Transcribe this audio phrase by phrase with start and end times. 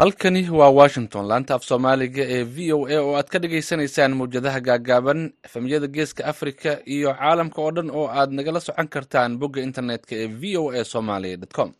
[0.00, 1.24] halkani waa washington.
[1.30, 6.22] Laanta af soomaaliga ee v o a oo aad ka dhagaysanaysaan mawjadaha gaagaaban efemyada geeska
[6.32, 10.70] africa iyo caalamka oo dhan oo aad nagala socon kartaan bogga internetka ee v o
[10.70, 11.70] a somaly com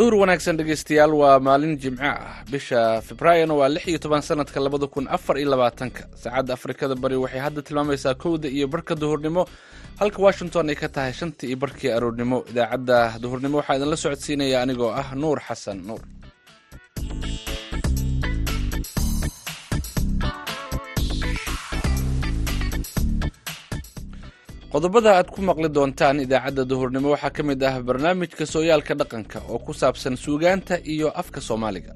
[0.00, 2.40] duhur wanaagsan dhegeystayaal waa maalin jimco ah.
[2.52, 6.02] Bisha februaarna waa lix iyo toban sanadka labada kun afar iyo labaatanka.
[6.22, 9.42] Saacadda afrikada bari waxay hadda tilmaamaysaa kowda iyo barka duhurnimo
[10.00, 14.88] halka washington ay ka tahay shanta iyo barkii aroornimo idaacadda duhurnimo waxaa idinla socodsiinaya anigoo
[15.00, 15.78] ah nuur xasan.
[15.88, 16.00] Nuur
[24.72, 29.58] qodobada aad ku maqli doontaan idaacadda duhurnimo waxaa ka mid ah barnaamijka sooyaalka dhaqanka oo
[29.66, 31.92] ku saabsan suugaanta iyo afka soomaaliga.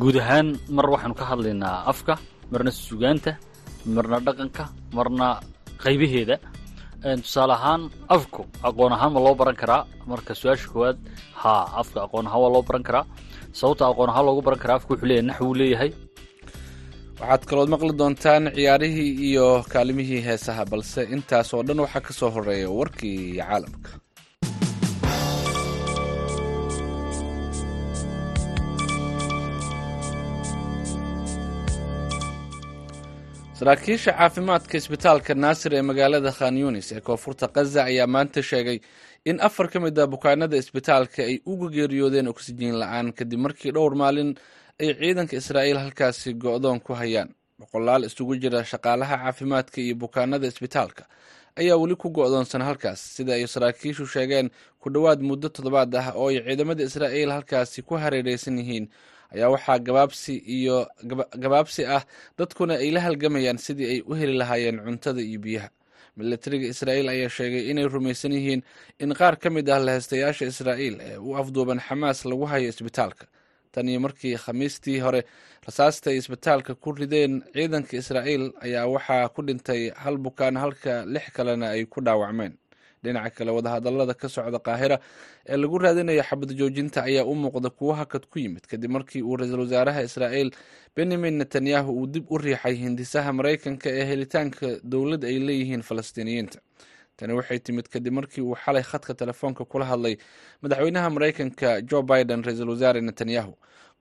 [0.00, 2.12] Guud ahaan mar waxaanu ka hadlaynaa afka
[2.52, 3.30] marna suugaanta
[3.96, 4.64] marna dhaqanka
[4.96, 5.26] marna
[5.84, 6.36] qaybaheeda.
[7.24, 7.82] Tusaale ahaan
[8.16, 9.82] afku aqoon ahaan ma loo baran karaa.
[10.10, 10.98] Marka su'aasha koowaad
[11.42, 13.04] haa afka aqoon ahaan waa loo baran karaa.
[13.58, 15.90] Sababta aqoon ahaan loogu baran karaa afka wuxuu leeyahay nax wuu leeyahay
[17.20, 22.30] waxaad kalood maqli doontaan ciyaarihii iyo kaalimihii heesaha balse intaas oo dhan waxaa ka soo
[22.36, 23.90] horreeya warkii caalamka.
[33.58, 38.78] Saraakiisha caafimaadka isbitaalka naasir ee magaalada khan yunis ee koonfurta kaza ayaa maanta sheegay
[39.30, 43.94] in afar ka mid a bukaanada isbitaalka ay uga geeriyoodeen oksijiin la'aan kadib markii dhowr
[44.02, 44.30] maalin
[44.80, 47.30] ay ciidanka israa'iil halkaasi go-doon ku hayaan.
[47.60, 51.04] Boqolaal isugu jira shaqaalaha caafimaadka iyo bukaanada isbitaalka
[51.60, 53.00] ayaa weli ku go-doonsan halkaas.
[53.16, 57.94] Sida ay saraakiishu sheegeen ku dhowaad muddo toddobaad ah oo ay ciidamada israa'iil halkaasi ku
[58.02, 58.86] hareereysan yihiin
[59.34, 60.86] ayaa waxaa gabaabsi iyo
[61.42, 62.02] gabaabsi ah
[62.38, 65.68] dadkuna ay la halgamayaan sidii ay u heli lahaayeen cuntada iyo biyaha.
[66.16, 68.62] Milatariga israa'iil ayaa sheegay inay rumaysan yihiin
[69.02, 73.26] in qaar ka mid ah laheystayaasha israa'iil ee u afduuban xamaas lagu hayo isbitaalka
[73.78, 75.20] tan iyo markii khamiistii hore
[75.66, 81.26] rasaasta ay isbitaalka ku rideen ciidanka israa'iil ayaa waxaa ku dhintay hal bukaan halka lix
[81.36, 82.54] kalena ay ku dhaawacmeen.
[83.04, 84.96] Dhinaca kale wadahadallada ka socda qaahira
[85.46, 89.36] ee lagu raadinayo xabad joojinta ayaa u muuqda kuwo hakad ku yimid kadib markii uu
[89.38, 90.50] ra'iisul wasaaraha israa'iil
[90.96, 96.58] benyamin netanyahu uu dib u riixay hindisaha maraykanka ee helitaanka dowlad ay leeyihiin falastiiniyiinta
[97.18, 100.14] tani waxay timid kadib markii uu xalay khadka telefoonka kula hadlay
[100.62, 103.52] madaxweynaha maraykanka jo biden ra'iisul wasaare netanyahu.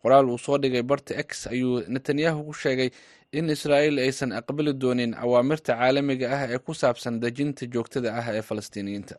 [0.02, 2.90] Qoraal uu soo dhigay barta x ayuu netanyahu ku sheegay
[3.38, 8.42] in israa'iil aysan aqbali doonin awaamirta caalamiga ah ee ku saabsan dejinta joogtada ah ee
[8.50, 9.16] falastiiniyiinta.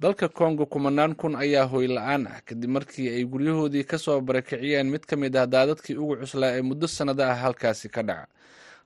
[0.00, 4.86] Dalka congo kumanaan kun ayaa hoy la'aan ah kadib markii ay guryahoodii ka soo barakiciyeen
[4.90, 8.26] mid ka mid ah daadadkii ugu cuslaa ee muddo sannada ah halkaasi ka dhaca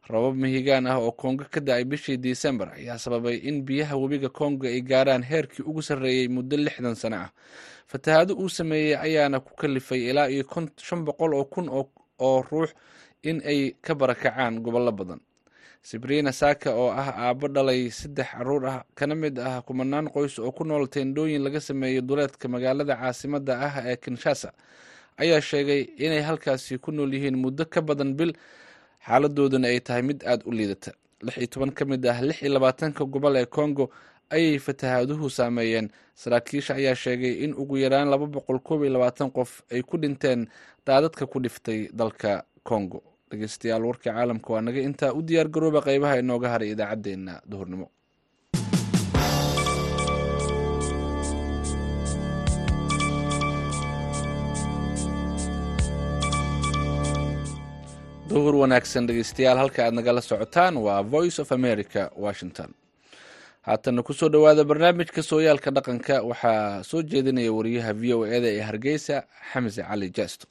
[0.06, 4.66] rabab mihigaan ah oo kongo ka da'ay bishii disembar ayaa sababay in biyaha webiga kongo
[4.66, 7.30] ay gaaraan heerkii ugu sarreeyey muddo lixdan sano ah.
[7.86, 10.44] Fatahaado uu sameeyey ayaana ku kalifay ilaa iyo
[10.76, 12.68] shan boqol oo kun oo ruux
[13.22, 15.20] in ay ka barakacaan gobollo badan.
[15.82, 20.52] Sibriina saaka oo ah aabbo dhalay saddex carruur ah kana mid ah kumanaan qoys oo
[20.52, 24.52] ku nool teendhooyin laga sameeyey duleedka magaalada caasimadda ah ee kinshasa
[25.16, 28.32] ayaa sheegay inay halkaasi ku nool yihiin muddo ka badan bil
[29.06, 30.92] xaaladooduna ay tahay mid aada u liidata.
[31.22, 33.90] Lix iyo toban ka mid ah lix iyo labaatanka gobol ee congo
[34.30, 35.90] ayay fatahaaduhu saameeyeen.
[36.14, 40.48] Saraakiisha ayaa sheegay in ugu yaraan laba boqol koob iyo labaatan qof ay ku dhinteen
[40.86, 43.02] daadadka ku dhiftay dalka congo.
[43.30, 47.86] Dhegeystayaal warkii caalamka waa naga intaa u diyaar garooba qeybaha inooga haray idaacaddeenna duhurnimo
[58.30, 62.70] duhur wanaagsan dhegeystayaal halka aad nagala socotaan waa voice of america washington.
[63.68, 66.14] Haatana ku soo dhowaada barnaamijka sooyaalka dhaqanka.
[66.30, 69.16] Waxaa soo jeedinaya wariyaha v o eda ee hargeysa
[69.52, 70.46] xamse cali jaasto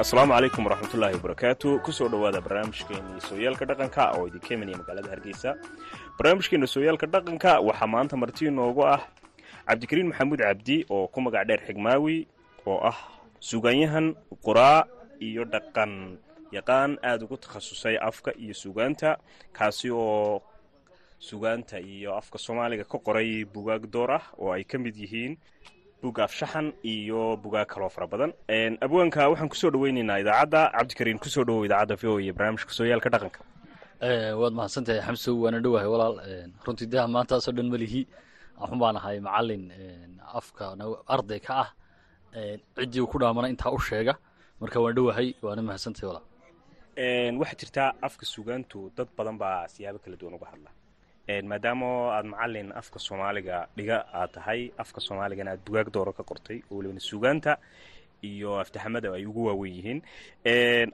[0.00, 1.68] asalaamu calaykum waraxmatullaahi wabarakaatu.
[1.84, 5.50] Kusoo dhowaada barnaamijkeeni sooyaalka dhaqanka oo idinka imanaya magaalada hargeysa.
[6.18, 9.00] Barnaamijkeena sooyaalka dhaqanka waxaa maanta marti inoogu ah
[9.70, 12.16] cabdikariin maxamuud cabdi oo ku magac dheer xigmaawi
[12.66, 12.98] oo ah
[13.40, 14.06] sugaanyahan
[14.46, 14.84] qoraa
[15.20, 16.18] iyo dhaqan.
[16.52, 19.10] Yaqaan aada ugu takhasusay afka iyo sugaanta
[19.56, 20.42] kaasi oo
[21.18, 25.36] sugaanta iyo afka soomaaliga ka qoray bugaag door ah oo ay ka mid yihiin
[26.02, 28.32] bug afshaxan iyo bugaag kaloo fara badan.
[28.82, 30.72] Abwaanka waxaan ku soo dhaweyneynaa idaacadda.
[30.74, 33.40] Cabdikariin ku soo dhawow idaacadda v o iyo barnaamijka sooyaalka dhaqanka.
[34.40, 36.14] Waad mahadsantahay xamsow waana dhowahay walaal.
[36.66, 38.06] Runtii daha maantaasoo dhan malihi
[38.60, 39.64] waxun baan ahay macalin
[40.40, 40.64] afka
[41.14, 41.70] arday ka ah.
[42.76, 44.14] Ciddii uu ku dhaamana intaa u sheega.
[44.60, 46.26] Marka waan dhowahay waana mahadsantahay walaal
[47.40, 50.70] waxaa jirtaa afka sugaantu dad badan baa siyaabo kala duwan uga hadla.
[51.50, 56.58] Maadaama aad macalin afka soomaaliga dhiga aad tahay afka soomaaligana aad bugaag dooro ka qortay
[56.70, 57.52] oo welibana sugaanta
[58.30, 59.98] iyo aftahamada ay ugu waawen yihiin.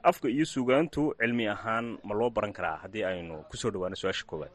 [0.09, 4.25] Afka iyo sugaantu cilmi ahaan ma loo baran karaa haddii aynu ku soo dhawaano su'aasha
[4.29, 4.53] koowaad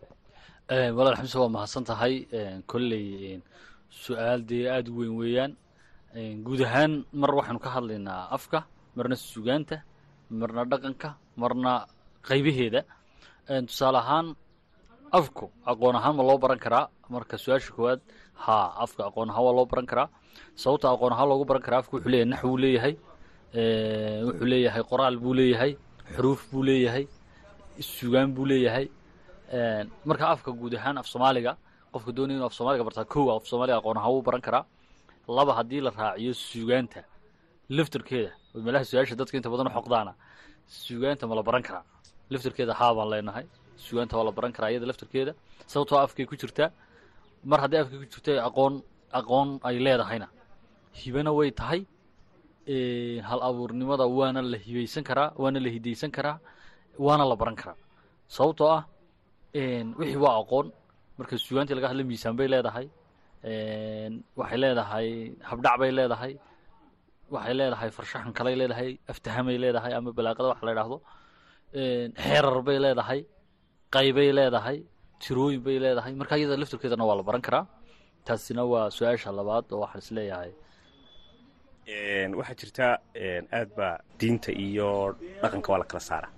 [0.68, 2.14] walaal xamse waa mahadsan tahay
[2.66, 3.40] kolley
[3.90, 5.52] su'aal dee aada u weyn weeyaan.
[6.44, 8.64] Guud ahaan mar waxaynu ka hadlaynaa afka
[8.96, 9.82] marna sugaanta
[10.30, 11.86] marna dhaqanka marna
[12.28, 12.80] qaybaheeda.
[13.68, 14.26] Tusaale ahaan
[15.18, 16.88] afku aqoon ahaan ma loo baran karaa.
[17.10, 18.00] Marka su'aasha koowaad
[18.44, 20.08] haa afka aqoon ahaan waa loo baran karaa.
[20.56, 22.94] Sababta aqoon ahaan loogu baran karaa afka wuxuu leeyahay nax leeyahay.
[24.26, 25.72] Wuxuu leeyahay qoraal buu leeyahay.
[26.14, 27.04] Xuruuf buu leeyahay.
[27.80, 28.86] Sugaan buu leeyahay
[30.04, 31.56] marka afka guud ahaan af soomaaliga
[31.92, 34.64] qofka doonaya inu af soomaaliga bartaa kow af soomaaliga aqoon ahaan wuu baran karaa.
[35.28, 37.00] Laba haddii la raaciyo sugaanta
[37.68, 40.14] laftarkeeda meelaha su'aasha dadka inta badan u
[40.68, 41.84] sugaanta ma la baran karaa.
[42.30, 43.46] Laftarkeeda haa baan leenahay
[43.76, 45.32] sugaanta waa la baran karaa iyada laftarkeeda
[45.66, 46.70] sababtoo afkay ku jirtaa.
[47.44, 48.82] Mar haddii afkay ku jirta aqoon
[49.12, 50.28] aqoon ay leedahayna.
[51.00, 51.84] Hibana way tahay
[53.28, 56.38] hal abuurnimada waana la hibaysan karaa waana la hidaysan karaa
[56.98, 57.76] waana la baran karaa.
[58.28, 58.82] Sababtoo ah
[59.54, 60.66] wixii waa aqoon.
[61.18, 62.86] Marka sugaantii laga hadla miisaan bay leedahay.
[64.38, 65.08] Waxay leedahay
[65.50, 66.32] habdhac bay leedahay.
[67.34, 70.96] Waxay leedahay farshaxan kalay leedahay aftahamay leedahay ama balaaqada wax la idhaahdo
[72.24, 73.20] xeerar bay leedahay
[73.94, 74.78] qaybay leedahay
[75.22, 76.12] tirooyin bay leedahay.
[76.20, 77.64] Marka iyada laftarkeedana waa la baran karaa.
[78.26, 80.52] Taasina waa su'aasha labaad oo waxaan is leeyahay.
[82.38, 82.92] Waxaa jirtaa
[83.58, 84.88] aad baa diinta iyo
[85.42, 86.30] dhaqanka waa la kala saaraa.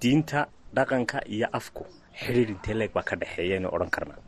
[0.00, 0.40] Diinta
[0.76, 1.84] dhaqanka iyo afku
[2.20, 4.18] xidhiir intee leeg baa ka dhexeeya inu odhan karnaa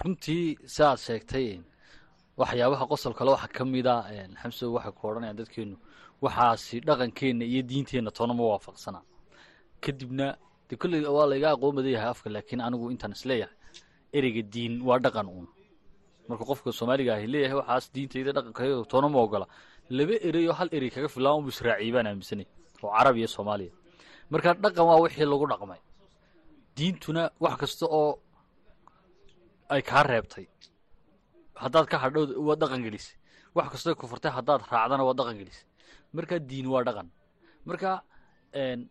[0.00, 1.46] runtii si aad sheegtay
[2.40, 3.94] waxyaabaha qosol kale waxaa ka mida
[4.40, 5.76] xamso waxay ku odhanayaan dadkeenu
[6.24, 9.04] waxaasi dhaqankeenna iyo diinteenna toona ma waafaqsanaa
[9.84, 10.26] kadibna
[10.68, 13.56] de kolley waa layga aqoon badan yahay afka laakiin anigu intaan is leeyahay
[14.16, 15.46] ereyga diin waa dhaqan uun.
[16.28, 19.46] Marka qofka soomaaliga ahi leeyahay waxaas diintayda dhaqankayda toona ma ogola.
[19.98, 22.46] Laba erey oo hal erey kaga filaan unbu israaciyay baan aaminsanay
[22.82, 23.72] oo carab iyo soomaaliya.
[24.32, 25.80] Marka dhaqan waa wixii lagu dhaqmay
[26.76, 28.10] diintuna wax kasta oo
[29.74, 30.46] ay kaa reebtay.
[31.62, 33.16] Haddaad ka hadhow waa dhaqan gelisay
[33.56, 35.66] wax kastoo kufurtay haddaad raacdana waa dhaqan gelisay
[36.16, 37.08] marka diin waa dhaqan.
[37.68, 37.90] Marka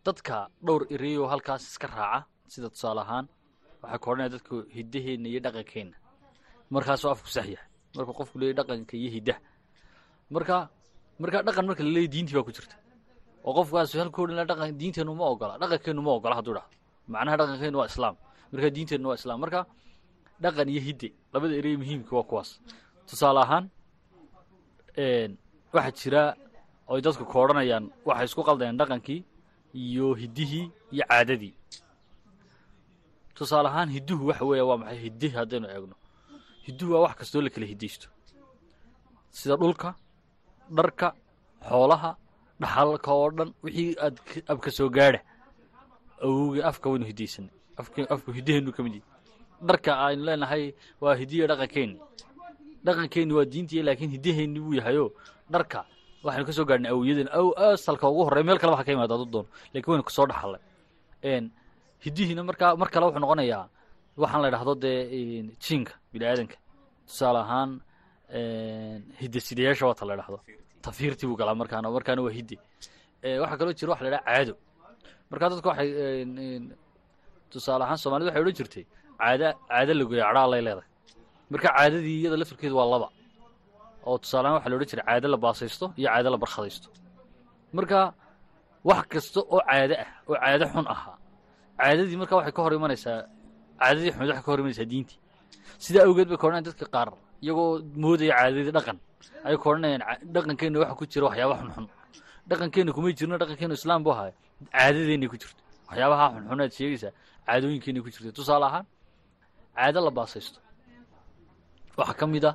[0.05, 0.35] dadka
[0.65, 2.19] dhowr ereyoo halkaas iska raaca
[2.53, 3.25] sida tusaale ahaan
[3.81, 5.97] waxay ka odhanaya dadku hiddaheenna iyo dhaqankeenna.
[6.73, 7.67] Markaasoo afku sax yahay.
[7.97, 9.39] Marka qofku leeyahy dhaqanka iyo hiddaha.
[10.35, 10.55] Marka
[11.21, 12.75] marka dhaqan marka la leeyahy diintii baa ku jirta.
[13.45, 16.75] Oo qofkaas halku odhan dhaqan diinteennu ma ogola dhaqankeennu ma ogola hadduu dhahdo
[17.07, 18.15] macnaha dhaqankeennu waa islaam
[18.51, 19.61] marka diinteennu waa islaam marka
[20.43, 21.09] dhaqan iyo hidde.
[21.33, 22.49] Labada erey muhiimka waa kuwaas.
[23.07, 23.65] Tusaale ahaan
[25.73, 26.23] waxaa jira
[26.91, 29.19] oy dadku ka odhanayaan waxay isku qaldayaan dhaqankii
[29.83, 31.53] iyo hiddihii iyo caadadii.
[33.35, 35.95] Tusaale ahaan hidduhu waxa weeya waa maxay hiddihi haddaynu eegno?
[36.67, 38.07] Hidduhu waa wax kastoo la kala hiddaysto.
[39.37, 39.89] Sida dhulka
[40.77, 41.07] dharka
[41.69, 42.11] xoolaha
[42.61, 44.15] dhaxalka oo dhan wixii aad
[44.51, 45.19] abka soo gaadha
[46.25, 47.51] awowga afka waynu hiddaysanay
[48.15, 49.05] afku hiddaheennu ka mid yihi
[49.67, 50.63] dharka aynu leenahay
[51.03, 51.97] waa hidiya dhaqankeenni
[52.85, 55.09] dhaqankeenni waa diintii laakiin hiddaheenni buu yahayoo
[55.53, 55.79] dharka
[56.25, 59.91] waxaynu ka gaadhnay awoyaden aw asalka ugu horrey meel kale waxa ka yimaada doono lakiin
[59.93, 60.61] waynu ka soo dhaxallay
[62.05, 63.65] hiddihiina markaa mar kale wuxuu noqonayaa
[64.21, 64.99] waxaan la idhahdo dee
[65.63, 66.57] jiinka bini aadanka
[67.07, 67.71] tusaale ahaan
[69.21, 70.37] hidde sidayaasha waata la idhahdo
[70.85, 72.55] tafiirtii buu galaa markaana markaana waa hidde
[73.41, 74.53] waxaa kaloo jira waxa la idhaha caado
[75.31, 75.89] markaa dadku waxay
[77.51, 78.83] tusaale ahaan soomaalida waxay odhan jirtay
[79.21, 80.87] caada caado lagoya cadhaa lay leedahay.
[81.51, 83.07] Marka caadadii iyada laftarkeedu waa laba.
[84.07, 86.87] Oo tusaalehaan waxa la odhan jiray caado la baasaysto iyo caado la barkhadaysto.
[87.77, 87.99] Marka
[88.89, 91.15] wax kasta oo caado ah oo caado xun ahaa
[91.79, 93.19] caadadii marka waxay ka hor imanaysaa
[93.81, 95.19] caadadii xumed waxay ka hor imanaysaa diintii.
[95.83, 97.09] Sidaa awgeed bay ka dadka qaar
[97.43, 97.69] iyagoo
[98.03, 98.97] moodaya caadadii dhaqan.
[99.45, 101.87] Ayay ka odhanayaan waxa ku jira waxyaaba xunxun
[102.51, 104.31] dhaqankeenna kumay jirno dhaqankeennu islaam buu ahaay
[104.73, 107.11] caadadeennay ku jirto waxyaabaha xunxun aad sheegaysaa
[107.47, 108.85] caadooyinkeenay ku jirta tusaale ahaan
[109.77, 110.59] caado la baasaysto.
[111.97, 112.51] Waxaa ka mid a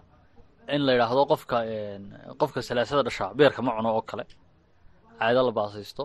[0.74, 1.56] in la yidhaahdo qofka
[2.40, 4.24] qofka salaasada dhashaa beerka ma cuno oo kale.
[5.20, 6.04] Caado la baasaysto.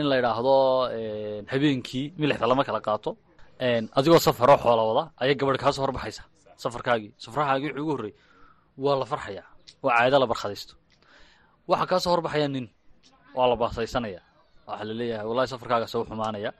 [0.00, 0.54] In la yidhaahdo
[1.52, 3.10] habeenkii milixda lama kala qaato.
[3.98, 6.22] Adigoo safaroo xoola wada ayay gabadh kaa soo horbaxaysa.
[6.62, 8.14] Safarkaagii safrahaagii wuxuu ugu horrey
[8.84, 9.46] waa la farxayaa.
[9.84, 10.74] Waa caado la barkhadaysto
[11.70, 12.66] waxaa kaa soo horbaxaya nin
[13.36, 14.22] waa la baasaysanayaa
[14.66, 16.50] waxaa la leeyahay wallahi safarkaaga soo xumaanaya.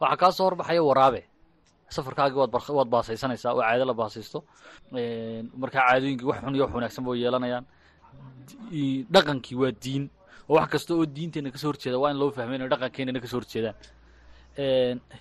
[0.00, 1.22] Waxaa kaa soo horbaxaya waraabe.
[1.88, 2.38] Safarkaagii
[2.78, 4.38] waad baasaysanaysaa oo caado la baasaysto.
[5.62, 7.64] Markaa caadooyinkii wax xun iyo wax wanaagsan ba way yeelanayaan
[9.14, 10.04] dhaqankii waa diin.
[10.48, 13.26] Oo wax kasta oo diinteena ka soo horjeeda waa in loo fahmay inay dhaqankeenana ka
[13.28, 13.76] soo horjeedaan.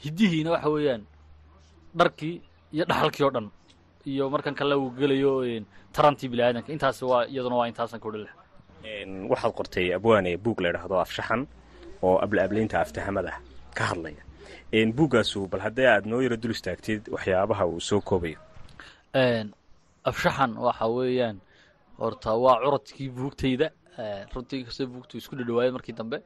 [0.04, 1.04] Hiddihiina waxa weeyaan
[2.00, 2.36] dharkii
[2.74, 3.48] iyo dhaxalkii oo dhan
[4.06, 5.32] iyo markan kale uu gelayo
[5.96, 8.28] tarantii bini aadanka intaas waa iyaduna waa intaasan Een,
[9.32, 11.42] waxaad qortay abwaane buug la idhaahdo afshaxan
[12.06, 13.34] oo abla-ablaynta aftahamada
[13.78, 14.22] ka hadlaya.
[14.98, 18.40] Buuggaasu bal haddii aad noo yaro dul istaagtid waxyaabaha uu soo koobayo.
[20.10, 21.38] Afshaxan waxa weeyaan
[22.00, 23.68] horta waa curadkii buugtayda.
[24.34, 26.18] Runtii kastoo buugtu isku dhadhawaayay markii dambe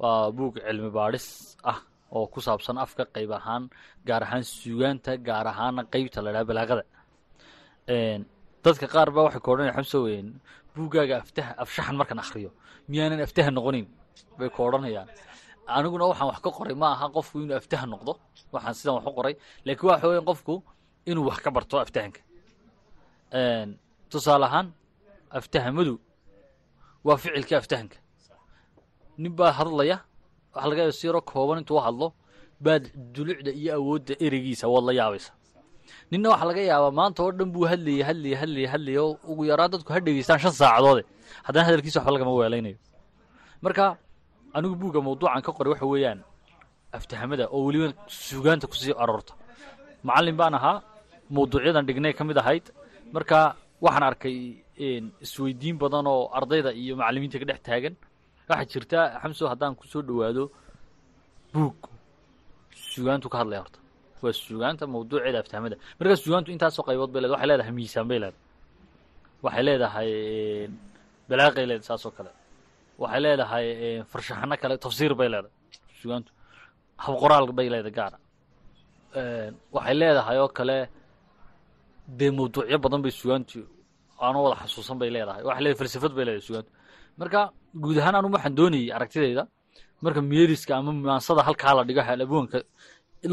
[0.00, 1.26] waa buug cilmi baadhis
[1.70, 1.78] ah
[2.16, 3.64] oo ku saabsan afka qayb ahaan
[4.06, 6.82] gaar ahaan suugaanta gaar ahaana qeybta la dhaha balaaqada.
[8.64, 9.98] Dadka qaar baa waxay ku odhanaya xamso
[10.76, 12.50] aftaha afshaxan markaan akhriyo.
[12.88, 13.86] Miyaanan aftaha noqonin?
[14.38, 15.08] Bay ku odhanayaan.
[15.66, 18.12] Aniguna waxaan wax ka qoray ma aha qofku inuu aftaha noqdo.
[18.52, 19.34] Waxaan sidan wax u qoray.
[19.66, 20.54] Laakiin waxa weeyaan qofku
[21.10, 22.20] inuu wax ka barto aftahanka.
[24.10, 24.68] Tusaale ahaan
[25.30, 25.94] aftahamadu
[27.04, 27.96] waa ficilkii aftahanka.
[29.18, 29.98] Nin baa hadlaya
[30.54, 32.08] waxaa laga yaaba si yaro kooban intuu hadlo
[32.64, 35.32] baad dulucda iyo awoodda ereygiisa waad la yaabaysa
[36.12, 39.70] ninna waxaa laga yaabaa maanta oo dhan buu hadlayay hadlayay hadlayay hadlayay oo ugu yaraan
[39.74, 41.02] dadku ha dhegeystaan shan saacadoode
[41.46, 42.78] haddana hadalkiisa waxba lagama weelaynayo
[43.64, 43.84] marka
[44.56, 46.18] anigu buugga mawduucan ka qoray waxa weeyaan
[46.98, 47.86] aftahamada oo weliba
[48.28, 49.32] sugaanta ku sii aroorta.
[50.06, 50.76] Macallin baan ahaa
[51.36, 52.64] mawduucyadan dhignay ka mid ahayd.
[53.14, 53.38] Marka
[53.84, 54.36] waxaan arkay
[55.24, 57.94] isweydiin badan oo ardayda iyo macallimiinta ka dhex taagan.
[58.48, 60.44] Waxaa jirta xamso haddaan ku soo dhowaado
[61.54, 61.76] buug
[62.92, 63.78] sugaantu ka hadlaya horta
[64.22, 68.42] waa sugaanta mawduuceeda aftahamada markaa sugaantu intaasoo qaybood bay leedahay waxay leedahay miisaan bay leedahay.
[69.44, 70.10] Waxay leedahay
[71.28, 72.30] balaaqay leedahay saasoo kale.
[73.02, 73.66] Waxay leedahay
[74.10, 75.52] farshaxano kale tafsiir bay leedahay
[76.00, 76.30] sugaantu.
[77.04, 78.18] Habqoraal bay leedahay gaara
[79.76, 80.76] waxay leedahay oo kale
[82.18, 83.58] dee mawduucyo badan bay sugaantu
[84.24, 85.42] aanu wada xasuusan bay leedahay.
[85.48, 86.70] Waxay leedahay falsafad bay leedahay sugaantu.
[87.20, 87.40] Marka
[87.82, 89.44] guud ahaan anu waxaan doonayay aragtidayda
[90.04, 92.58] marka meeriska ama maansada halkaa la dhigo halaboonka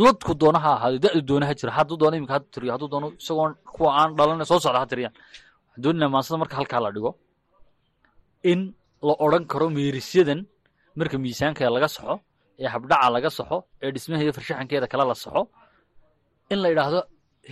[0.06, 3.08] ladku doona ha ahaado da-du doona ha jira hadduu doono iminka ha tiriyo hadduu doono
[3.22, 5.14] isagoon kuwa aan dhalana soo socda ha tiriyaan.
[5.84, 7.12] Waxaan maansada marka halkaa la dhigo
[8.52, 8.60] in
[9.08, 10.40] la odhan karo meerisyadan
[11.00, 12.16] marka miisaankeeda laga soxo
[12.62, 15.42] ee habdhaca laga soxo ee dhismaheeda farshaxankeeda kale la soxo
[16.54, 17.00] in la idhaahdo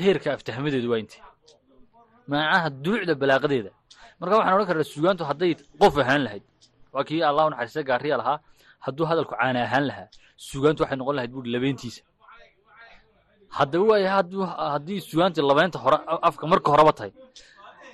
[0.02, 1.22] heerka aftahamadeedu waa intee
[2.32, 3.72] macnaha duucda balaaqadeeda.
[4.20, 6.44] Marka waxaan odhan karnaa sugaantu hadday qof ahaan lahayd
[6.94, 8.38] waa kii allah naxariista gaariya lahaa
[8.86, 10.08] hadduu hadalku caana ahaan lahaa
[10.50, 12.02] sugaantu waxay noqon lahayd buuri labeentiisa
[13.58, 14.10] haddaba waaya
[14.74, 15.98] haddii sugaanti labeenta hore
[16.30, 17.12] afka marka horeba tahay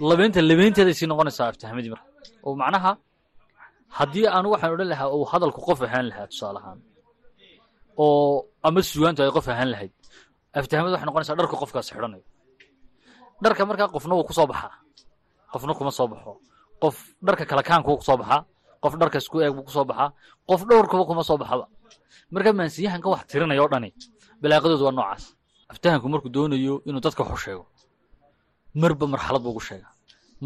[0.09, 2.07] labeenta labeenteeday sii noqonaysaa aftahamadii marka
[2.45, 2.91] oo macnaha
[3.97, 6.79] haddii aanu waxaan odhan lahaa uu hadalku qof ahaan lahaa tusaale ahaan
[8.03, 9.93] oo ama sugaantu ay qof ahaan lahayd
[10.59, 12.25] aftahamadu waxay noqonaysaa dharka qofkaas xidhanayo.
[13.43, 14.71] Dharka markaa qofna wuu ku baxaa
[15.53, 16.31] qofna kuma soo baxo.
[16.81, 16.95] Qof
[17.25, 18.41] dharka kala kaanku ku soo baxaa
[18.83, 20.09] qof dharka isku eeg buu ku soo baxaa
[20.49, 21.65] qof dhowrkaba kuma soo baxaba.
[22.33, 23.89] Marka maansiyahanka wax tirinaya dhani
[24.41, 25.23] balaaqadoodu waa noocaas
[25.71, 27.63] aftahanku markuu doonayo inuu dadka wax u sheego.
[28.81, 29.91] Marba marxalad buu ugu sheegaa.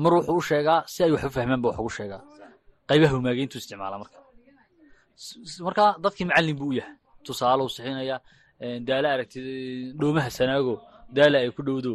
[0.03, 2.21] Mar wuxuu u sheegaa si ay wax u fahmaan ba wax ugu sheegaa.
[2.87, 4.17] Qaybaha humaageyntu isticmaala marka.
[5.65, 6.95] Marka dadkii macallin buu u yahay.
[7.25, 8.19] Tusaale uu sixinayaa
[8.87, 9.45] daala aragtid
[9.99, 10.73] dhoomaha sanaago
[11.15, 11.93] daala ay ku dhowdo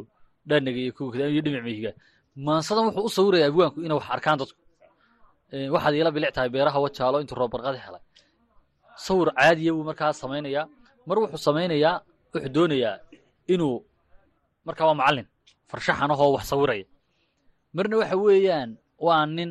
[0.49, 1.91] dhanaga iyo kuwa iyo dhinac mihiga
[2.47, 4.61] maansadan wuxuu u sawirayaa abwaanku inay wax arkaan dadku.
[5.75, 7.53] Waxaad iila bilic tahay beeraha wajaalo intuu roob
[7.87, 8.03] helay.
[9.07, 10.67] Sawir caadiya buu markaa samaynayaa.
[11.09, 12.03] Mar wuxuu samaynayaa
[12.33, 12.95] wuxuu doonayaa
[13.55, 13.77] inuu
[14.67, 15.27] markaa waa macallin
[15.71, 16.87] farshaxan ahoo wax sawiraya.
[17.77, 18.71] Marna waxa weeyaan
[19.07, 19.51] waa nin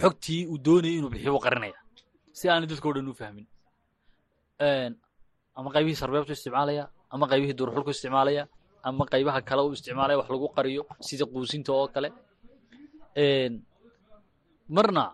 [0.00, 1.78] xogtii uu doonayay inuu bixiyo qarinaya
[2.38, 3.46] si aanay dadka o dhan u fahmin.
[5.58, 6.84] Ama qaybihii sarbeebtu isticmaalaya
[7.14, 8.44] ama qaybihii duurxulku isticmaalaya
[8.88, 12.08] ama qaybaha kale u isticmaalaya wax lagu qariyo sida quusinta oo kale.
[14.76, 15.04] Marna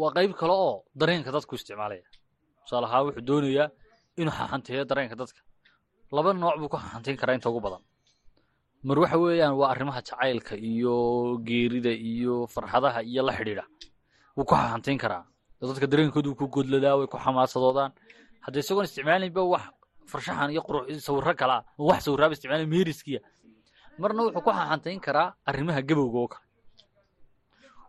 [0.00, 2.04] waa qayb kale oo dareenka dadku isticmaalaya.
[2.64, 3.68] Tusaale ahaan wuxuu doonayaa
[4.20, 5.40] inuu xaxanteeyo dareenka dadka.
[6.12, 7.82] Laba nooc buu ku xaxantayn karaa inta ugu badan.
[8.84, 13.64] Mar waxa weeyaan waa arrimaha jacaylka iyo geerida iyo farxadaha iyo la xidhiidha.
[14.36, 15.24] Wuu ku xaxantayn karaa.
[15.60, 17.92] Dadka dareenkoodu ku godladaa way ku xamaasadoodaan
[18.44, 19.64] hadda isagoon isticmaalaynba wax
[20.10, 23.20] farshaxan iyo qurux sawirro kale oo wax sawiraaba isticmaalay meeriskiya.
[23.98, 26.44] Marna wuxuu ku xaxantayn karaa arrimaha gabowga oo kale.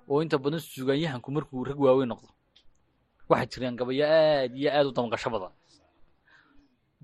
[0.10, 2.30] Oo inta badan sugaanyahanku markuu rag waaweyn noqdo
[3.30, 5.52] waxay jiraan gabayo aad iyo aad u damqasho badan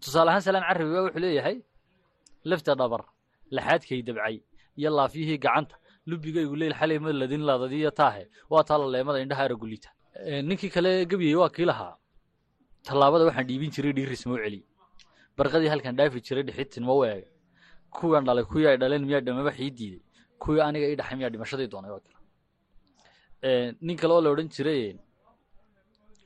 [0.04, 1.58] tusaale ahaan salaan carabi ba wuxuu leeyahay
[2.50, 3.02] lafta dhabar
[3.56, 4.36] laxaadkay dabcay
[4.80, 5.76] iyo laafyihii gacanta
[6.10, 9.90] lubigaygu leyl xalay ma ladin ladadiya taahe waa taa laleemada indhaha aragulita
[10.48, 11.94] ninkii kale gebiyey waa kii lahaa.
[12.88, 14.60] Tallaabada waxaan dhiibin jiray dhiiris ma u celi.
[15.38, 17.28] Barqadii halkan dhaafi jiray dhixidtin ma u eega
[17.96, 20.02] kuwan dhalay kuwii ay dhaleen miyaa dhamaba ii diiday.
[20.42, 22.02] Kuwii aniga ii dhaxay miyaa dhimashadii doonay waa
[23.86, 24.82] nin kale oo la odhan jiray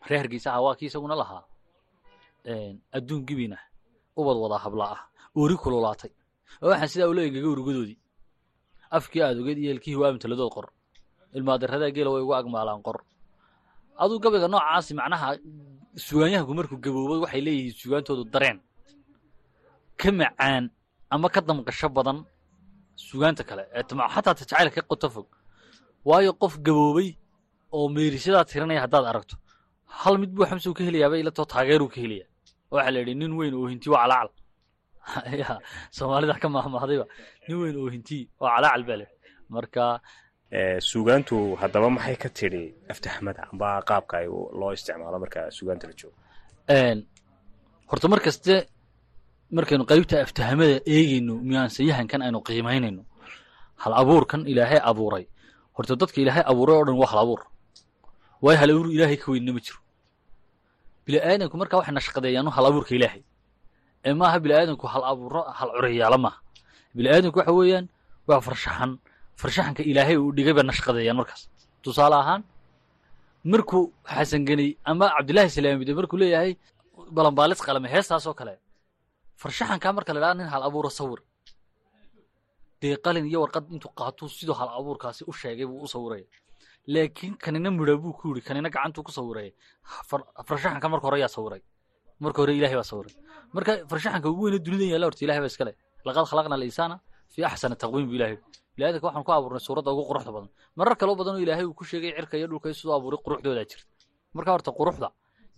[0.09, 1.43] reer hargeysa ah waa kii isaguna lahaa
[2.97, 3.57] adduun gibina
[4.19, 5.01] ubad wadaa habla ah
[5.39, 6.11] oori kululaatay.
[6.61, 7.97] Oo waxaan sidaa ula egaga urugadoodii
[8.97, 10.67] afkii aad ogeed iyo elkihii waa amtaladood qor.
[11.35, 12.97] Ilmaadaradaa geela way ugu agmaalaan qor.
[14.03, 15.27] Aduu gabayga noocaasi macnaha
[16.07, 18.57] sugaanyahanku markuu gaboobo waxay leeyihiin sugaantoodu dareen.
[19.99, 20.63] Ka macaan
[21.13, 22.17] ama ka damqasho badan
[23.07, 23.63] sugaanta kale.
[24.13, 25.27] Xataa ta jacaylka ka qoto fog.
[26.07, 27.09] Waayo qof gaboobay
[27.75, 29.35] oo meerisyadaa tirinaya haddaad aragto.
[29.99, 32.25] Hal mid buu xamsow ka helayaaba ilatoo taageeruu ka helaya
[32.75, 34.29] waxaa la yidhi nin weyn oo hinti waa calaacal.
[35.41, 35.49] Ya
[35.97, 37.05] soomaalida ka mahmahdayba
[37.47, 39.05] nin weyn oo hinti waa calaacal baa le
[39.55, 39.83] marka
[40.55, 42.63] Ee, suugaantu haddaba maxay ka tidhi
[42.93, 44.27] aftahamada amba qaabka ay
[44.59, 46.17] loo isticmaalo marka suugaanta la joogo?
[47.89, 48.53] Horta mar kaste
[49.57, 53.01] markaynu qaybta aftahamada eegayno miyaansayahankan aynu qiimaynayno
[53.83, 55.25] hal abuurkan ilaahay abuuray.
[55.75, 57.41] Horta dadka ilaahay abuuray oo dhan waa hal abuur.
[58.43, 59.79] Waayo hal abuur ilaahay ka weynna ma jiro
[61.05, 63.21] bini'aadanku markaa waxay nashqadeeyaanu hal abuurka ilaahay.
[64.07, 66.39] Ee maaha bini'aadanku hal abuuro hal curayaala maaha
[66.97, 67.85] bini'aadanku waxa weeyaan
[68.29, 68.91] waa farshaxan.
[69.41, 71.41] Farshaxanka ilaahay uu dhigay bay nashqadeeyaan markaas.
[71.83, 72.41] Tusaale ahaan
[73.51, 73.83] markuu
[74.15, 76.51] xasangeney ama cabdillaahi salaamide markuu leeyahay
[77.15, 78.53] balambaalis qalame heestaas oo kale
[79.41, 81.19] farshaxankaa marka la idhaha nin hal abuura sawir.
[82.81, 86.25] Dee qalin iyo warqad intuu qaatuu siduu hal abuurkaasi u sheegay buu u sawiraya
[86.87, 89.51] laakiin kanina midha buu ku yidhi kanina gacantuu ku sawiraya
[90.09, 91.61] far- farshaxanka marka hore yaa sawiray
[92.19, 93.13] marka hore ilaahay baa sawiray
[93.55, 95.73] marka farshaxanka ugu weyne dunida yaalla horta ilahay baa iskale
[96.05, 96.95] laqad khalaqna alinsaana
[97.33, 98.37] fii axsani taqwiim bu ilahay
[98.75, 100.49] biniaadanka waxaan ku abuurnay suuradda ugu quruxda badan.
[100.75, 103.85] Marar kaloo badan oo ilaahay uu ku sheegay cirka iyo dhulka siduu abuuray quruxdoodaa jirta.
[104.35, 105.07] Marka horta quruxda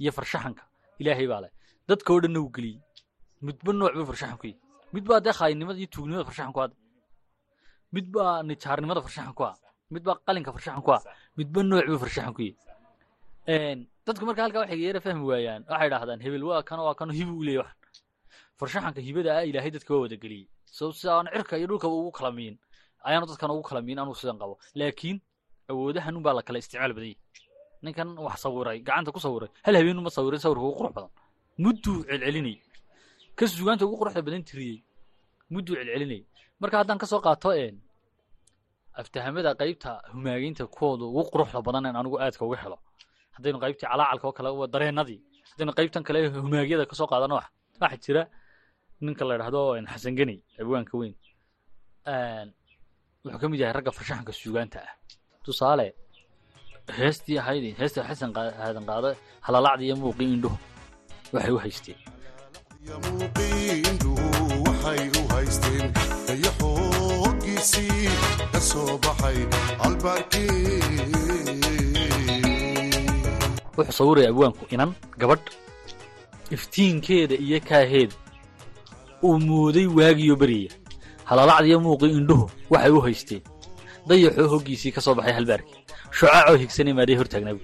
[0.02, 0.64] iyo farshaxanka
[1.02, 1.52] ilaahay baa leh.
[1.90, 2.80] Dadka oo dhanna uu geliyey.
[3.42, 4.60] Midba nooc buu farshaxan ku yihi
[4.94, 6.70] mid baa dee khaayinimada iyo tuugnimada farshaxan ku ah
[7.96, 9.56] mid baa nijaarnimada farshaxan ah
[9.94, 11.02] mid baa qalinka farshaxan ku ah.
[11.38, 12.56] Midba nooc buu farshaxan ku yihi
[14.06, 15.62] dadku marka halkaa waxay yara fahmi waayaan.
[15.70, 17.78] Waxay idhahdaan hebel waa kano waa kano hibu u leeyahy waxan
[18.60, 20.48] farshaxanka hibada ah ilaahay dadka waa wada geliyey.
[20.78, 22.56] So cirka iyo dhulkaba ugu kala miin
[23.08, 24.56] ayaanu dadkan ugu kala miin anuu sidan qabo.
[24.80, 25.18] Laakiin
[25.70, 27.18] awoodahan unbaa la kala isticmaal badan yahy
[27.84, 31.12] ninkan wax sawiray gacanta ku sawiray hal habeen uma sawirin sawirka ugu qurux badan.
[31.64, 32.60] Mudduu celcelinayay.
[33.38, 34.80] Ka sugaanta ugu quruxda badan tiriyey.
[35.54, 36.24] Mudduu celcelinayay.
[36.62, 37.50] Marka haddaan ka qaato
[39.02, 42.78] aftahamada qaybta humaageynta kuwooda ugu quruxda badan in anigu aadka uga helo.
[43.36, 45.20] Haddaynu qaybtii calaacalka oo kale dareenadii
[45.52, 47.48] haddaynu qaybtan kale humaagyada ka soo qaadano wax
[47.82, 48.24] waxaa jira.
[49.06, 51.16] Ninka la idhahdo xasan geni abwaanka weyn.
[53.26, 54.92] Wuxuu ka mid yahay ragga farshaxanka suugaanta ah.
[55.46, 55.88] Tusaale
[57.00, 59.10] heestii ahayd heestii xasan aadan qaado
[59.46, 60.58] halalacdi iyo muuqii indhuhu
[61.34, 62.00] waxay u haysteen
[73.76, 75.46] dayaxoogiisii ka sawiraya abwaanku inan gabadh
[76.56, 78.16] iftiinkeeda iyo kaaheeda
[79.26, 80.72] uu mooday waagiyo beryaya
[81.30, 83.42] halalacdiyo muuqii indhuhu waxay u haysteen
[84.08, 85.80] dayaxoo hoggiisii ka soo baxay halbaarkii
[86.18, 87.62] shucaacoo higsanay maadhay hortaagnaabu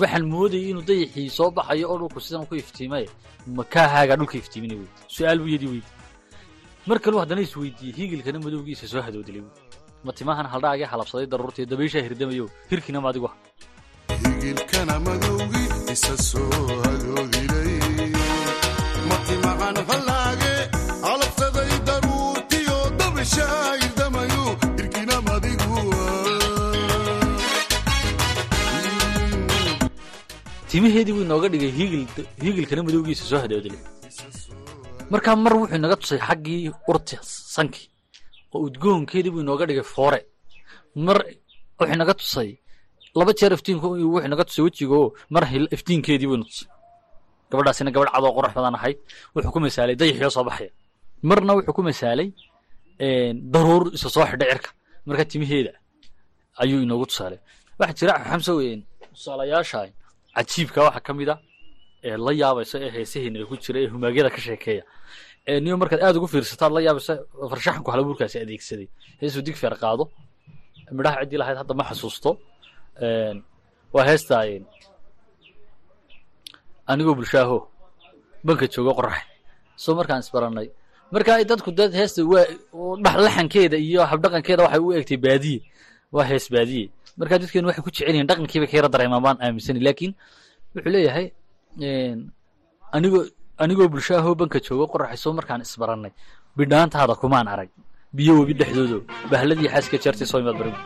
[0.00, 3.06] waxaan moodayay inuu dayaxii soo baxayo oo dhulku sidan ku iftiimay
[3.56, 5.88] ma kaahaagaa dhulka iftiiminay wey su'aal buu yadii weydi
[6.90, 9.44] mar kaluu haddana isweydiiyey hiigilkana madowgiisa soo hadoodilay
[10.06, 13.36] ma timahan haldhaagii halabsaday daruurtii dabayshaa hirdamayo hirkiina ah
[24.78, 25.80] hirkina madigu
[30.70, 32.02] timaheedii buu inooga dhigay hiigil
[32.44, 33.82] hiigilkana madowgiisa soo hadoodilay
[35.12, 37.16] markaa mar wuxuu inaga tusay xaggii urti
[37.56, 37.86] sankii
[38.54, 40.20] oo udgoonkeedii buu inooga dhigay foore.
[41.06, 41.18] Mar
[41.78, 42.50] wuxuu inaga tusay
[43.18, 45.42] laba jeer iftiinku wuxuu inaga tusay wejigaoo mar
[45.76, 46.68] iftiinkeedii buu ina tusay
[47.50, 48.98] gabadhaasina gabadh cadoo qurux badan ahayd
[49.34, 50.70] wuxuu ku masaalay dayaxiyo soo baxaya.
[51.28, 52.28] Marna wuxuu ku masaalay
[53.52, 54.70] daruur isa soo xidhay cirka.
[55.06, 55.72] Marka timaheeda
[56.62, 57.38] ayuu inoogu tusaalay.
[57.78, 58.58] Waxaa jira xamsow
[59.14, 59.78] tusaalayaasha
[60.34, 61.55] cajiibka waxaa ka mid a ee
[62.26, 64.82] la yaabaysa ee heesaheena ku jira ee humaagyada ka sheekeeya.
[65.48, 67.14] Ee niyo markaad aad ugu fiirsataad la yaabaysa
[67.50, 68.88] farshaxanku halabuurkaasi adeegsaday.
[69.20, 70.04] Heesuu digfeer qaado.
[70.98, 72.30] Midhaha ciddii lahayd hadda ma xasuusto.
[73.94, 74.34] Waa heesta
[76.86, 77.58] anigoo bulshaaho
[78.46, 79.18] banka jooga qorax
[79.82, 80.68] soo markaan isbarannay
[81.12, 82.46] marka dadku dad heesta waa
[83.04, 85.60] dhax laxankeeda iyo habdhaqankeeda waxay u egtay baadiye
[86.14, 86.86] waa hees baadiye
[87.18, 88.88] markaa dadkeenu waxay ku jecel yihiin dhaqankiiba ka
[89.26, 89.80] baan aaminsani.
[89.86, 90.12] Laakiin
[90.74, 91.26] wuxuu leeyahay
[92.96, 93.24] anigoo
[93.62, 96.12] anigoo bulsho ahoo banka joogo qoraxayso markaan isbarannay.
[96.56, 97.68] Bidhaantaada kumaan arag.
[98.16, 98.98] Biyo webi dhexdoodo.
[99.30, 100.76] Bahladii xaaska jeertay soo imaad dhexdoodo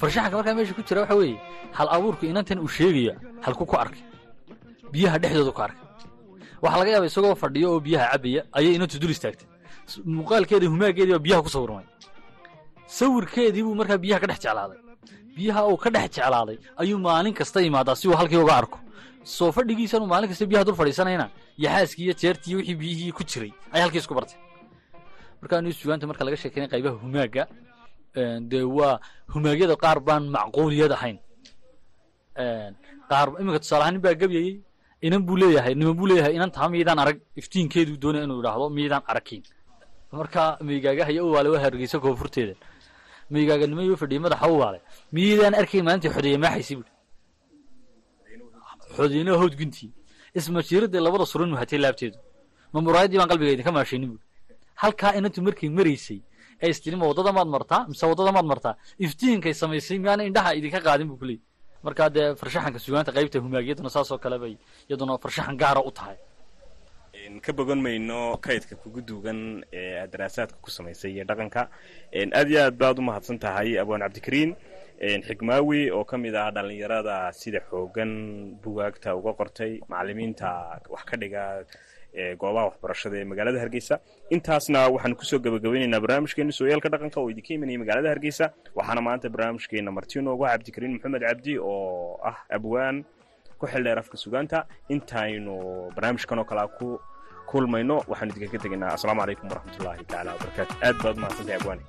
[0.00, 1.38] farshaxanka markaa meesha ku jira waxa weeye
[1.78, 3.14] hal abuurku inantan uu sheegaya
[3.44, 4.02] halku ku arkay.
[4.92, 5.86] Biyaha dhexdooda ku arkay.
[6.62, 9.46] Waxaa laga yaaba isagoo fadhiyo oo biyaha cabaya ayay inantu dul istaagtay.
[10.16, 11.86] Muuqaalkeedii humaageedii baa biyaha ku sawirmay
[12.98, 14.78] sawirkeedii buu markaa biyaha ka dhex jeclaaday.
[15.36, 18.78] Biyaha uu ka dhex jeclaaday ayuu maalin kasta imaadaa si uu halkii uga arko.
[19.24, 21.26] Soo fadhigiisanuu maalin kasta biyaha dul fadhiisanayna
[21.64, 24.38] yaxaaskii iyo jeertii iyo wixii biyihii ku jiray ay halkii isku bartay
[25.42, 27.44] markaa anu sugaanta marka laga sheekeynay qaybaha humaaga
[28.50, 28.94] dee waa
[29.34, 31.18] humaagyada qaar baan macquuliyad ahayn.
[33.10, 34.54] Qaar iminka tusaale ahaan nin baa gabyayey
[35.06, 39.02] inan buu leeyahay niman buu leeyahay inan taha miydaan arag iftiinkeeduu doonaya inuu idhaahdo miydaan
[39.10, 39.42] aragkiin
[40.20, 42.54] marka miygaaga haya u waale waa hargeysa koonfurteeda.
[43.34, 44.78] Miygaaga nimayo fadhiyay madaxa u waale
[45.16, 46.90] miydaan arkayn maalintii xodeeye maaxaysi buui
[48.96, 49.90] xodeynaha howd guntii.
[50.38, 52.18] Ismashiiradee labada suran muhatay laabteedu.
[52.72, 54.20] Ma muraayadii baan qalbiga idinka maashaynin buui
[54.82, 56.18] halkaa inantu markay maraysay
[56.62, 58.74] ee istiri ma waddada maad martaa mise waddada maad martaa
[59.06, 61.42] iftiinkay samaysay miyaana indhaha idinka qaadin buu kuleeyay
[61.86, 64.54] markaa dee farshaxanka sugaanta qaybta humaagyaduna saasoo kale bay
[64.88, 66.16] iyaduna farshaxan gaara u tahay.
[67.44, 69.40] Ka bogan mayno kaydka kugu duugan
[69.80, 71.62] ee aad daraasaadka ku samaysay iyo dhaqanka.
[72.38, 74.50] Aad iyo aad baad u mahadsan tahay abwaan cabdikariin.
[75.26, 78.12] Xigmaawi oo ka mid ah dhallinyarada sida xoogan
[78.62, 80.48] bugaagta uga qortay macalimiinta
[80.94, 81.42] wax ka dhiga
[82.40, 83.94] goobaha waxbarashada ee magaalada hargeysa.
[84.34, 88.44] Intaasna waxaan ku soo gabagabaynaynaa barnaamijkeena sooyaalka dhaqanka oo idinka imanaya magaalada hargeysa.
[88.78, 93.04] Waxaana maanta barnaamijkeena martinoogu cabdikariin maxamed cabdi oo ah abwaan
[93.58, 94.66] ku xildheer afka sugaanta.
[94.94, 95.56] Intaynu
[95.96, 97.00] barnaamijkan oo kalea ku
[97.50, 98.94] kulmayno waxaanu idinkaga tegaynaa.
[98.96, 101.84] Asalaamu calaykum waraxmatullaahi tacaala wabarakaatu aad baad umahadsantahay abwaani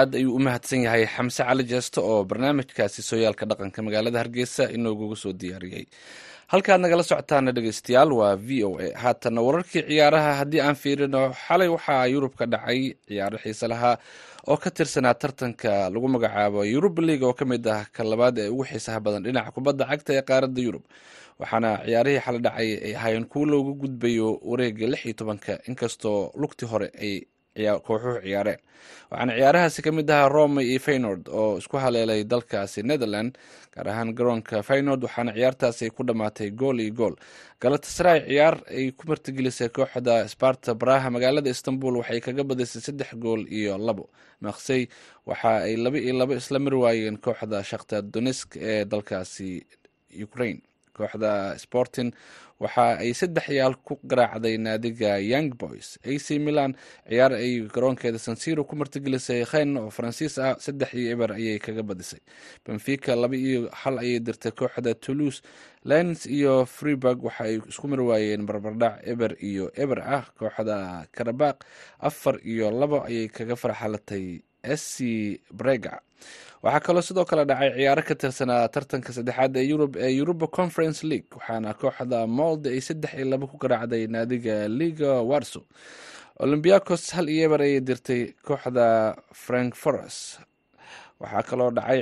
[0.00, 5.16] aad ayuu u mahadsan yahay xamse cali jeesto oo barnaamijkaasi sooyaalka dhaqanka magaalada hargeysa inooguga
[5.22, 5.84] soo diyaariyey
[6.52, 8.86] halkaad nagala socotaana dhegeystayaal waa v o a.
[9.02, 13.96] Haatana wararkii ciyaaraha haddii aan fiirino xalay waxaa yurub ka dhacay ciyaaro xiise lahaa
[14.50, 18.48] oo ka tirsanaa tartanka lagu magacaabo yuruba league oo ka mid ah ka labaad ee
[18.54, 20.82] ugu xiisaha badan dhinaca kubadda cagta ee qaaradda yurub.
[21.40, 26.66] Waxaana ciyaarihii xalay dhacay ay ahaayeen kuwo loogu gudbayo wareega lix iyo tobanka inkastoo lugtii
[26.72, 27.12] hore ay
[27.56, 28.58] kooxuhu ciyaareen.
[29.10, 33.34] Waxaana ciyaarahaasi ka mid ahaa rome iyo faynord oo isku haleelay dalkaasi netherland
[33.74, 37.14] gaar ahaan garoonka faynord waxaana ciyaartaasi ay ku dhammaatay gool iyo gool.
[37.60, 43.42] Galatasray ciyaar ay ku martigelisay kooxda sparta baraha magaalada istanbul waxay kaga badisay saddex gool
[43.50, 44.08] iyo labo.
[44.40, 44.88] Maksey
[45.26, 49.66] waxa ay laba iyo labo isla mari waayeen kooxda shakta donesk ee dalkaasi
[50.26, 50.60] ukraine
[51.00, 51.32] kooxda
[51.64, 52.10] sporting
[52.64, 55.88] waxa ay saddex yaal ku garaacday naadiga young boys.
[56.04, 56.72] Ac milan
[57.08, 61.82] ciyaar ay garoonkeeda sansiro ku martigelisay khen oo faransiis ah saddex iyo eber ayay kaga
[61.90, 62.20] badisay.
[62.66, 65.40] Benfica laba iyo hal ayay dirtay kooxda toulouse.
[65.90, 70.24] Lens iyo freeburg waxa ay isku mari waayeen barbardhac eber iyo eber ah.
[70.38, 71.64] Kooxda karabaq
[72.08, 74.96] afar iyo labo ayay kaga farxalatay sc
[75.52, 76.00] brega.
[76.62, 81.00] Waxaa kaloo sidoo kale dhacay ciyaaro ka tirsanaa tartanka saddexaad ee yurub ee yuruba conference
[81.10, 85.60] league waxaana kooxda molde ay saddex iyo labo ku garaacday naadiga liga warso
[86.42, 90.16] olombiacos hal iyo eber ayay dirtay kooxda frank foros
[91.20, 92.00] waxaa kaloo dhacay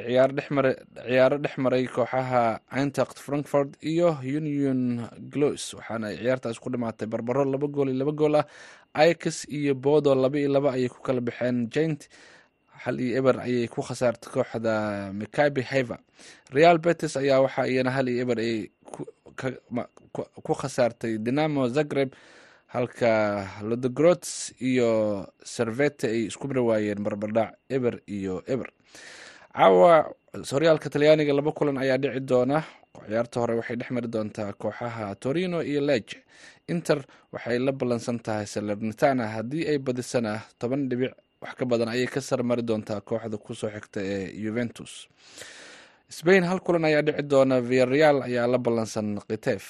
[1.07, 7.45] ciyaaro dhex maray kooxaha eintacht frankfort iyo union glos waxaana ay ciyaartaas ku dhimaatay barbaro
[7.47, 8.47] laba gool iyo laba gool ah.
[9.07, 12.09] Ix iyo bodo laba iyo laba ayay ku kala baxeen jent
[12.85, 14.75] hal iyo eber ayay ku khasaartay kooxda
[15.21, 15.99] mikabi haver
[16.57, 18.71] real betis ayaa waxa iyana hal iyo eber ay
[20.47, 22.11] ku khasaartay dinamo zagreb
[22.75, 23.13] halka
[23.69, 24.91] lodogrots iyo
[25.43, 28.69] servete ay isku mari waayeen barbardhac eber iyo eber.
[29.59, 30.13] Caawa
[30.53, 32.63] horyaalka talyaaniga laba kulan ayaa dhici doona.
[33.09, 36.23] Ciyaarta hore waxay dhex mari doontaa kooxaha torino iyo lege
[36.69, 39.25] inter waxay la ballansan tahay salernitana.
[39.35, 43.71] Haddii ay badisana toban dhibic wax ka badan ayay ka sarmari doontaa kooxda ku soo
[43.75, 44.93] xigta ee juventus.
[46.09, 49.65] Sbain hal kulan ayaa dhici doona viareal ayaa la ballansan kitef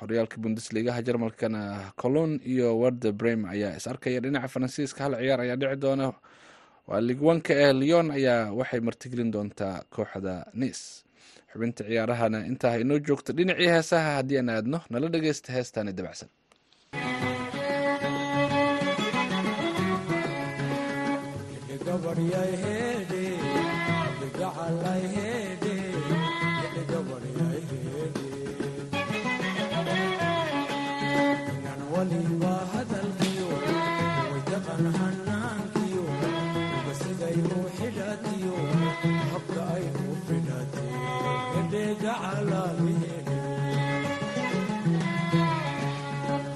[0.00, 4.20] horyaalka bundesligaha jarmalkana colon iyo werde brem ayaa is arkaya.
[4.24, 6.06] Dhinaca faransiiska hal ciyaar ayaa dhici doona.
[6.88, 11.04] Waa ligwanka ee leon ayaa waxay martigelin doontaa kooxda nice.
[11.52, 16.28] Xubinta ciyaarahana intaa inoo joogto dhinacii heesaha haddii aan aadno nala dhegeysta heestaani dabacsan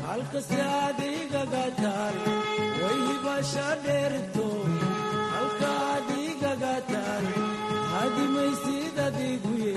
[0.09, 2.17] halkasi adiga gataan
[2.81, 4.76] way hibasha dheerto.
[8.47, 9.75] maysidadigue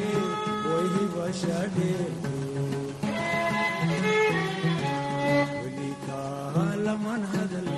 [0.69, 1.91] wayhibashadhe
[5.61, 7.69] weli kaalaman hadal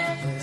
[0.00, 0.39] Yeah.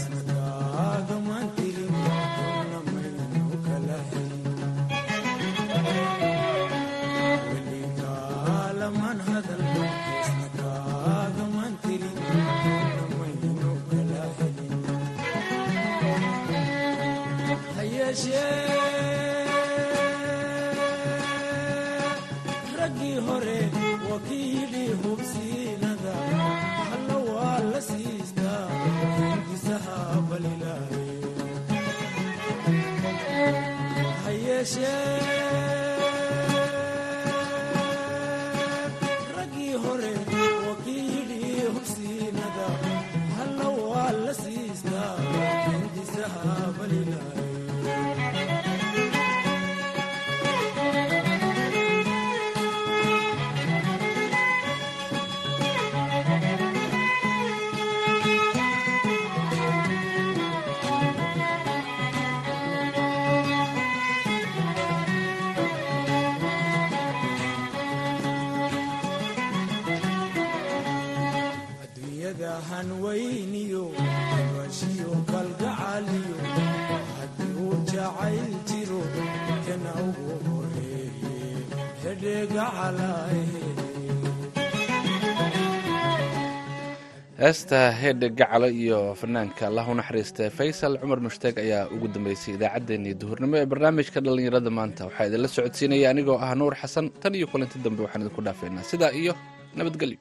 [87.48, 93.14] Heesta heedhe gacalo iyo fanaanka allah u naxariista faysal cumar mushtaag ayaa ugu dambeysay idaacaddeenii
[93.22, 95.02] duhurnimo ee barnaamijka dhallinyarada maanta.
[95.08, 98.84] Waxaa idinla socodsiinaya anigoo ah nuur xasan tan iyo kulanti dambe waxaan idinku dhaafeynaa.
[98.92, 99.34] Sidaa iyo
[99.78, 100.20] nabadgelyo